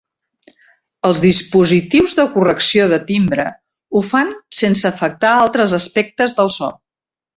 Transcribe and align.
Els 1.09 1.19
dispositius 1.25 2.15
de 2.19 2.25
correcció 2.37 2.87
de 2.93 2.99
timbre 3.11 3.45
ho 3.51 4.01
fan 4.09 4.33
sense 4.63 4.89
afectar 4.91 5.35
altres 5.47 5.77
aspectes 5.83 6.39
del 6.41 6.51
so. 6.61 6.73